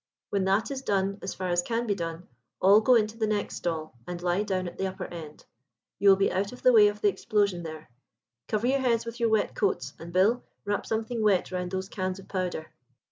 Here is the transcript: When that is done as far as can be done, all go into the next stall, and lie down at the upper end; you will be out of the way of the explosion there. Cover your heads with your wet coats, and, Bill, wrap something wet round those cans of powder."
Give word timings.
When 0.31 0.45
that 0.45 0.71
is 0.71 0.81
done 0.81 1.19
as 1.21 1.35
far 1.35 1.49
as 1.49 1.61
can 1.61 1.85
be 1.85 1.93
done, 1.93 2.27
all 2.59 2.81
go 2.81 2.95
into 2.95 3.19
the 3.19 3.27
next 3.27 3.57
stall, 3.57 3.93
and 4.07 4.19
lie 4.19 4.41
down 4.41 4.67
at 4.67 4.79
the 4.79 4.87
upper 4.87 5.05
end; 5.05 5.45
you 5.99 6.09
will 6.09 6.15
be 6.15 6.31
out 6.31 6.51
of 6.51 6.63
the 6.63 6.73
way 6.73 6.87
of 6.87 7.01
the 7.01 7.07
explosion 7.07 7.61
there. 7.61 7.87
Cover 8.47 8.65
your 8.65 8.79
heads 8.79 9.05
with 9.05 9.19
your 9.19 9.29
wet 9.29 9.53
coats, 9.53 9.93
and, 9.99 10.11
Bill, 10.11 10.43
wrap 10.65 10.87
something 10.87 11.21
wet 11.21 11.51
round 11.51 11.69
those 11.69 11.87
cans 11.87 12.17
of 12.17 12.27
powder." 12.27 12.71